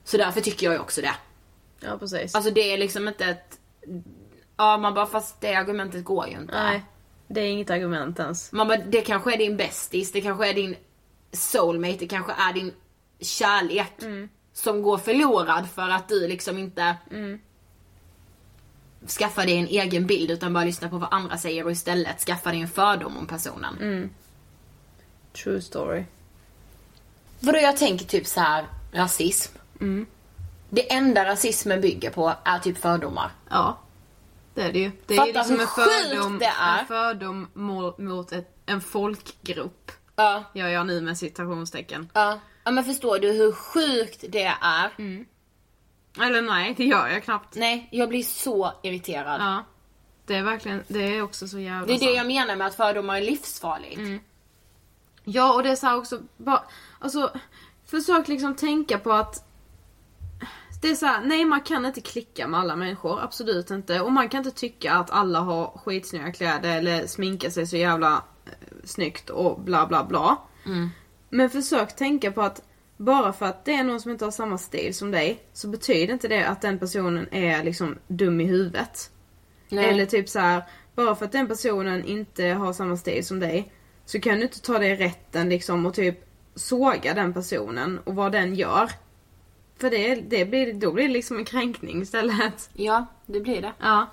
[0.04, 1.16] Så därför tycker jag ju också det.
[1.80, 2.36] Ja precis.
[2.36, 3.60] Alltså det är liksom inte ett...
[4.58, 6.64] Ja man bara, fast det argumentet går ju inte.
[6.64, 6.84] Nej.
[7.28, 8.52] Det är inget argument ens.
[8.52, 10.76] Bara, det kanske är din bästis, det kanske är din
[11.32, 12.74] soulmate, det kanske är din
[13.20, 13.94] kärlek.
[14.54, 16.96] Som går förlorad för att du liksom inte
[19.08, 22.52] skaffar dig en egen bild utan bara lyssnar på vad andra säger och istället skaffar
[22.52, 24.10] dig en fördom om personen.
[25.44, 26.04] True story.
[27.40, 29.58] Vadå jag tänker typ så här rasism.
[30.70, 33.32] Det enda rasismen bygger på är typ fördomar.
[33.50, 33.78] Ja.
[34.56, 34.92] Det är det ju.
[35.06, 36.80] Det är Fatta ju liksom en sjukt fördom, det är.
[36.80, 37.48] en fördom
[37.98, 39.92] mot, ett, en folkgrupp.
[40.16, 40.44] Ja.
[40.54, 42.10] Gör jag nu med citationstecken.
[42.14, 42.40] Ja.
[42.64, 44.92] Ja men förstår du hur sjukt det är?
[46.22, 47.56] Eller nej, det gör jag knappt.
[47.56, 49.42] Nej, jag blir så irriterad.
[49.42, 49.64] Ja.
[50.26, 52.76] Det är verkligen, det är också så jävla Det är det jag menar med att
[52.76, 54.24] fördomar är livsfarligt.
[55.24, 56.64] Ja och det är så också, bara,
[57.00, 57.32] alltså
[57.86, 59.45] försök liksom tänka på att
[60.86, 64.02] det är så här, nej man kan inte klicka med alla människor, absolut inte.
[64.02, 68.24] Och man kan inte tycka att alla har skitsnygga kläder eller sminkar sig så jävla
[68.46, 68.52] eh,
[68.84, 70.38] snyggt och bla bla bla.
[71.30, 72.62] Men försök tänka på att
[72.98, 76.14] bara för att det är någon som inte har samma stil som dig så betyder
[76.14, 79.12] inte det att den personen är liksom dum i huvudet.
[79.70, 79.86] Nej.
[79.86, 80.64] Eller typ så här,
[80.96, 83.72] bara för att den personen inte har samma stil som dig
[84.06, 86.20] så kan du inte ta dig rätten liksom och typ
[86.56, 88.92] såga den personen och vad den gör.
[89.78, 92.70] För det, det blir, då blir det liksom en kränkning istället.
[92.74, 93.74] Ja, det blir det.
[93.80, 94.08] Ja.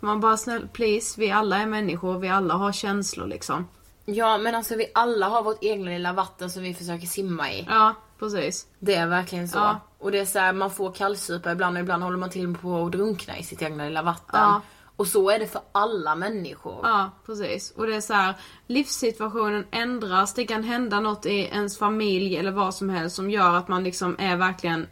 [0.00, 3.68] Man bara snäll, please, vi alla är människor, vi alla har känslor liksom.
[4.04, 7.66] Ja men alltså vi alla har vårt egna lilla vatten som vi försöker simma i.
[7.68, 8.66] Ja, precis.
[8.78, 9.58] Det är verkligen så.
[9.58, 9.80] Ja.
[9.98, 12.84] Och det är så här, man får kallsupa ibland och ibland håller man till på
[12.84, 14.40] att drunkna i sitt egna lilla vatten.
[14.40, 14.60] Ja.
[15.00, 16.80] Och så är det för alla människor.
[16.82, 17.70] Ja, precis.
[17.70, 18.34] Och det är så här,
[18.66, 23.54] livssituationen ändras, det kan hända något i ens familj eller vad som helst som gör
[23.54, 24.86] att man liksom är verkligen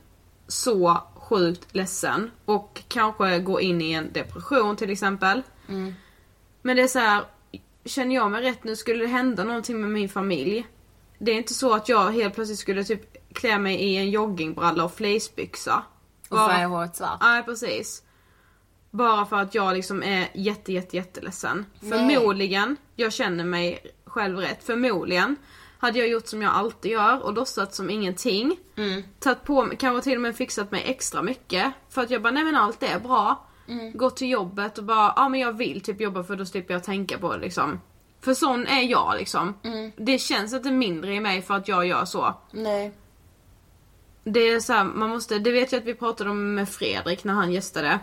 [0.46, 5.42] så sjukt ledsen och kanske går in i en depression till exempel.
[6.62, 7.24] Men det är så här,
[7.84, 10.66] känner jag mig rätt nu, skulle det hända någonting med min familj.
[11.18, 14.84] Det är inte så att jag helt plötsligt skulle typ klä mig i en joggingbralla
[14.84, 15.82] och fleecebyxa.
[16.28, 17.18] Och färga håret svart.
[17.20, 18.02] Nej precis.
[18.98, 21.66] Bara för att jag liksom är jätte jätte jätteledsen.
[21.80, 21.90] Nej.
[21.90, 25.36] Förmodligen, jag känner mig själv rätt, förmodligen
[25.78, 28.56] hade jag gjort som jag alltid gör och låtsats som ingenting.
[28.76, 29.02] Mm.
[29.20, 31.72] Tagit på kanske till och med fixat mig extra mycket.
[31.88, 33.46] För att jag bara, nej men allt är bra.
[33.68, 33.92] Mm.
[33.96, 36.84] Gått till jobbet och bara, ja men jag vill typ jobba för då slipper jag
[36.84, 37.80] tänka på det liksom.
[38.20, 39.54] För sån är jag liksom.
[39.62, 39.92] Mm.
[39.96, 42.34] Det känns inte mindre i mig för att jag gör så.
[42.50, 42.92] Nej.
[44.24, 47.24] Det är så här, man måste, det vet jag att vi pratade om med Fredrik
[47.24, 47.98] när han gästade.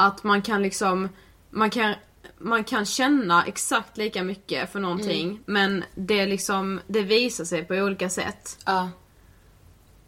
[0.00, 1.08] Att man kan liksom,
[1.50, 1.94] man kan,
[2.38, 7.74] man kan känna exakt lika mycket för någonting men det liksom, det visar sig på
[7.74, 8.58] olika sätt.
[8.66, 8.90] Ja.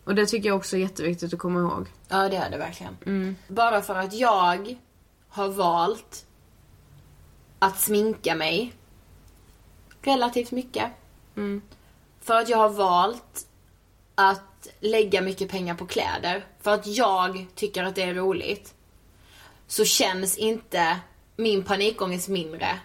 [0.05, 1.87] Och det tycker jag också är jätteviktigt att komma ihåg.
[2.09, 3.37] Ja det är det verkligen.
[3.48, 4.76] Bara för att jag
[5.28, 6.26] har valt
[7.59, 8.74] att sminka mig
[10.02, 10.90] relativt mycket.
[12.20, 13.46] För att jag har valt
[14.14, 16.46] att lägga mycket pengar på kläder.
[16.61, 18.74] För att jag tycker att det är roligt.
[19.66, 21.01] Så känns inte
[21.37, 22.81] min panikångest mindre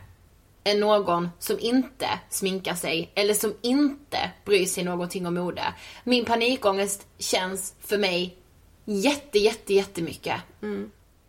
[0.63, 5.73] än någon som inte sminkar sig eller som inte bryr sig någonting om mode.
[6.03, 8.37] Min panikångest känns för mig
[8.85, 10.41] jätte, jätte, jättemycket.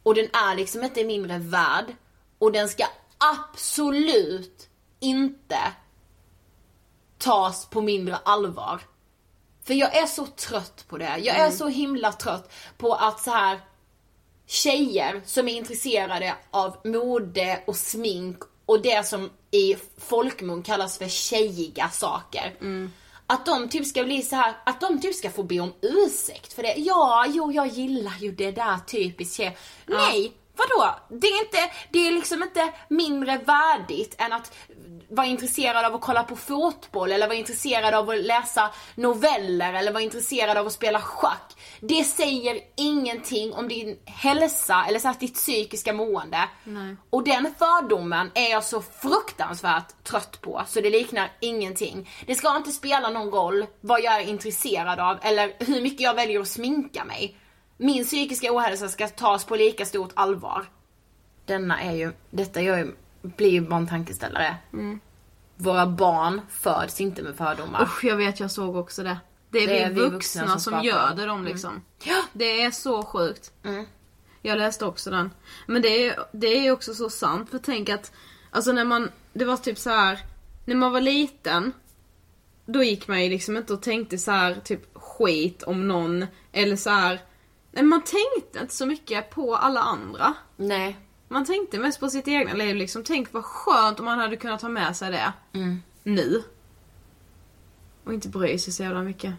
[0.03, 1.85] Och den är liksom inte mindre värd.
[2.39, 2.85] Och den ska
[3.19, 4.69] absolut
[5.01, 5.59] inte
[7.19, 8.81] tas på mindre allvar.
[9.65, 11.19] För jag är så trött på det.
[11.19, 13.61] Jag är så himla trött på att så här
[14.49, 18.37] tjejer som är intresserade av mode och smink
[18.67, 22.55] och det som i folkmun kallas för tjejiga saker.
[23.27, 26.53] Att de typ ska bli så här, att de typ ska få be om ursäkt
[26.53, 26.75] för det.
[26.77, 29.57] Ja, jo jag gillar ju det där typiskt tjej.
[29.87, 30.95] Nej, Vadå?
[31.09, 31.59] Det är inte,
[31.91, 34.53] det är liksom inte mindre värdigt än att
[35.11, 39.93] vara intresserad av att kolla på fotboll eller vara intresserad av att läsa noveller eller
[39.93, 41.55] vara intresserad av att spela schack.
[41.81, 46.49] Det säger ingenting om din hälsa eller så här, ditt psykiska mående.
[46.65, 46.97] Nej.
[47.11, 52.11] Och den fördomen är jag så fruktansvärt trött på så det liknar ingenting.
[52.27, 56.15] Det ska inte spela någon roll vad jag är intresserad av eller hur mycket jag
[56.15, 57.37] väljer att sminka mig.
[57.81, 60.67] Min psykiska ohälsa ska tas på lika stort allvar.
[61.45, 64.57] Denna är ju, detta gör ju, blir ju bara en tankeställare.
[65.57, 67.83] Våra barn föds inte med fördomar.
[67.83, 69.19] Usch, jag vet, jag såg också det.
[69.51, 71.17] Det är, vi vuxna, som, skapar gör dem.
[71.17, 71.83] det de liksom.
[72.05, 72.23] Ja.
[72.33, 73.53] Det är så sjukt.
[73.65, 73.87] Mm.
[74.43, 75.31] Jag läste också den.
[75.67, 77.51] Men det är, det är också så sant.
[77.51, 78.13] För tänk att,
[78.51, 80.19] alltså när man, det var typ så här
[80.65, 81.73] när man var liten,
[82.67, 86.27] då gick man ju liksom inte och tänkte så här typ skit om någon.
[86.53, 87.21] Eller så här.
[87.83, 90.35] Man tänkte inte så mycket på alla andra.
[90.57, 90.97] Nej.
[91.29, 93.05] Man tänkte mest på sitt egna liv liksom.
[93.05, 95.33] Tänk vad skönt om man hade kunnat ta med sig det.
[96.03, 96.43] Nu.
[98.05, 99.35] Och inte bry sig så jävla mycket.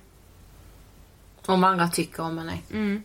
[1.45, 2.63] Om vad andra tycker om mig.
[2.71, 3.03] Mm.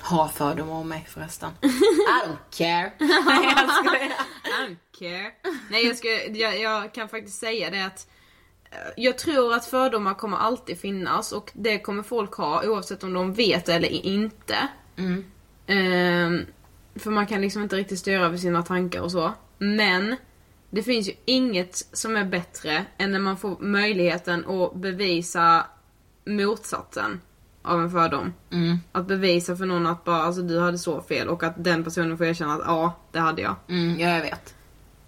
[0.00, 1.50] Har fördomar om mig förresten.
[1.62, 2.92] I don't care.
[3.26, 4.12] Nej jag skojar.
[4.44, 5.32] I don't care.
[5.70, 8.08] Nej jag, ska, jag, jag kan faktiskt säga det att
[8.96, 13.32] jag tror att fördomar kommer alltid finnas och det kommer folk ha oavsett om de
[13.34, 14.68] vet eller inte.
[15.66, 16.46] Ehm,
[16.94, 19.32] för man kan liksom inte riktigt styra över sina tankar och så.
[19.58, 20.16] Men
[20.70, 25.66] det finns ju inget som är bättre än när man får möjligheten att bevisa
[26.24, 27.20] motsatsen
[27.62, 28.34] av en fördom.
[28.92, 32.18] Att bevisa för någon att bara, alltså du hade så fel och att den personen
[32.18, 33.54] får erkänna att ja, det hade jag.
[33.68, 34.54] Mm, ja jag vet.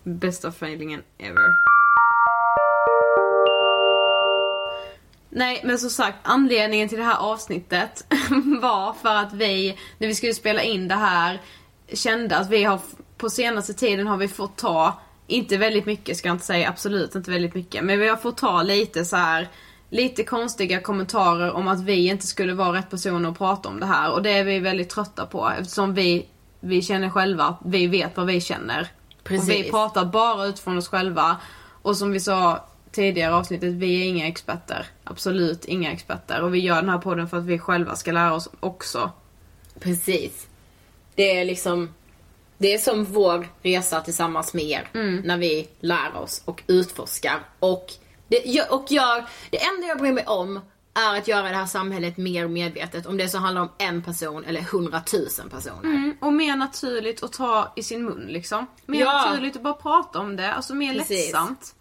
[0.03, 1.70] Bästa failingen ever.
[5.31, 8.05] Nej men som sagt, anledningen till det här avsnittet
[8.61, 11.41] var för att vi, när vi skulle spela in det här,
[11.93, 12.81] kände att vi har,
[13.17, 17.15] på senaste tiden har vi fått ta, inte väldigt mycket ska jag inte säga, absolut
[17.15, 19.49] inte väldigt mycket, men vi har fått ta lite så här
[19.91, 23.87] lite konstiga kommentarer om att vi inte skulle vara rätt personer att prata om det
[23.87, 26.27] här och det är vi väldigt trötta på eftersom vi,
[26.61, 28.81] vi känner själva att vi vet vad vi känner.
[28.81, 29.71] Och vi Precis.
[29.71, 31.37] pratar bara utifrån oss själva.
[31.83, 34.87] Och som vi sa tidigare avsnittet, vi är inga experter.
[35.05, 36.43] Absolut inga experter.
[36.43, 39.11] Och vi gör den här podden för att vi själva ska lära oss också.
[39.81, 40.47] Precis.
[41.15, 41.95] Det är liksom,
[42.59, 44.89] det är som vår resa tillsammans med er.
[45.25, 47.39] När vi lär oss och utforskar.
[47.59, 47.93] Och,
[48.29, 50.61] det, och jag, det enda jag bryr mig om
[50.95, 53.07] är att göra det här samhället mer medvetet.
[53.07, 55.85] Om det så handlar om en person eller hundratusen personer.
[55.85, 58.67] Mm, och mer naturligt att ta i sin mun liksom.
[58.87, 59.13] Mer Ja.
[59.27, 60.53] naturligt att bara prata om det.
[60.53, 61.27] Alltså mer Precis.
[61.27, 61.75] lättsamt.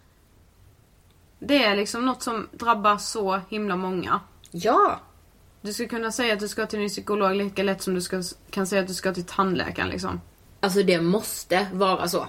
[1.40, 4.20] Det är liksom något som drabbar så himla många.
[4.50, 5.00] Ja.
[5.60, 8.22] Du ska kunna säga att du ska till en psykolog lika lätt som du ska,
[8.50, 10.20] kan säga att du ska till tandläkaren liksom.
[10.60, 12.26] Alltså det måste vara så.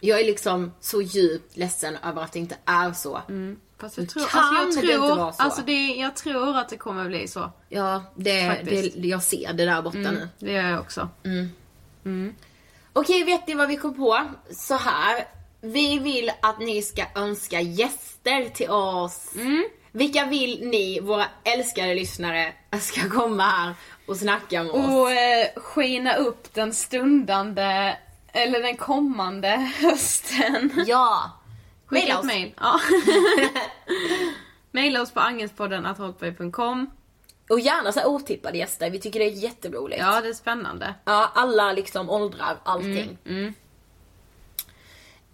[0.00, 3.20] Jag är liksom så djupt ledsen över att det inte är så.
[3.78, 5.42] Fast jag tror, kan alltså jag det inte tror, vara så.
[5.42, 7.52] alltså det, jag tror att det kommer bli så.
[7.68, 10.28] Ja, det, det, jag ser det där borta nu.
[10.38, 11.08] Det gör jag också.
[12.92, 14.20] Okej, vet ni vad vi kom på?
[14.50, 15.24] Så här.
[15.60, 19.32] Vi vill att ni ska önska gäster till oss.
[19.92, 23.74] Vilka vill ni, våra älskade lyssnare, ska komma här
[24.06, 24.88] och snacka med oss?
[24.88, 27.96] Och eh, skina upp den stundande,
[28.32, 29.48] eller den kommande
[29.80, 30.84] hösten.
[30.86, 31.32] Ja!
[31.86, 32.26] Skicka Maila ett oss.
[32.26, 32.54] mail.
[32.60, 32.80] Ja.
[34.70, 36.90] Maila oss på angelspodden.hotmail.com.
[37.48, 40.00] Och gärna så otippade gäster, vi tycker det är jätteroligt.
[40.00, 40.94] Ja, det är spännande.
[41.04, 43.18] Ja, alla liksom åldrar, allting.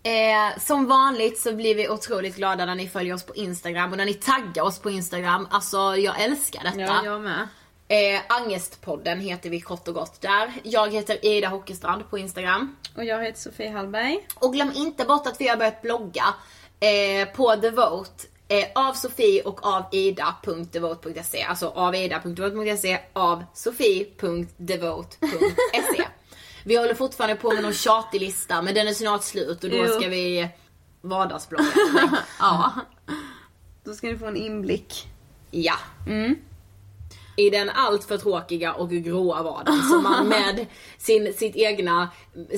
[0.02, 3.96] Eh, som vanligt så blir vi otroligt glada när ni följer oss på Instagram och
[3.96, 5.48] när ni taggar oss på Instagram.
[5.50, 6.80] Alltså jag älskar detta.
[6.80, 7.48] Ja, jag med.
[7.88, 10.52] Eh, Angestpodden heter vi kort och gott där.
[10.62, 12.76] Jag heter Ida Hockestrand på Instagram.
[12.96, 14.26] Och jag heter Sofie Hallberg.
[14.34, 16.24] Och glöm inte bort att vi har börjat blogga
[16.80, 18.26] eh, på The Vote.
[18.48, 21.42] Eh, av Sofie och av Ida.devote.se.
[21.42, 26.04] Alltså av Ida.devote.se, av Sofie.devote.se.
[26.64, 29.86] vi håller fortfarande på med någon tjatig lista men den är snart slut och då
[29.86, 30.48] ska vi
[31.00, 31.64] vardagsblogga.
[32.38, 32.72] Ja.
[33.84, 35.08] Då ska ni få en inblick.
[35.50, 35.74] ja.
[37.36, 40.66] I den alltför tråkiga och gråa vardagen som man med
[40.98, 42.08] sin, sitt egna,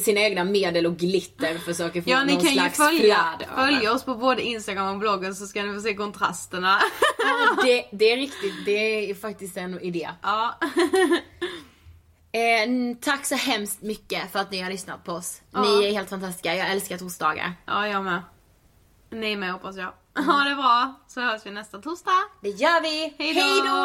[0.03, 3.49] sina egna medel och glitter försöker få Ja, ni någon kan ju slags följa, flärd
[3.53, 3.67] över.
[3.67, 6.79] följa oss på både Instagram och bloggen så ska ni få se kontrasterna.
[7.65, 10.09] det, det är riktigt, det är faktiskt en idé.
[10.23, 10.59] ja.
[12.35, 15.43] Eh, tack så hemskt mycket för att ni har lyssnat på oss.
[15.51, 17.53] Ni är helt fantastiska, jag älskar torsdagar.
[17.67, 18.23] ja, jag med.
[19.11, 19.93] Ni med hoppas jag.
[20.27, 22.11] Ha det bra, så hörs vi nästa torsdag.
[22.43, 23.15] Det gör vi!
[23.19, 23.85] Hej då!